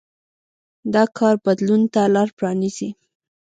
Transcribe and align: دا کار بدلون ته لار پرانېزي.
دا 0.93 1.03
کار 1.17 1.35
بدلون 1.45 1.81
ته 1.93 2.01
لار 2.13 2.29
پرانېزي. 2.37 2.89